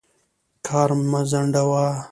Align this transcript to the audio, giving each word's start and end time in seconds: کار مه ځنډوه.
کار 0.67 0.89
مه 1.11 1.19
ځنډوه. 1.31 1.85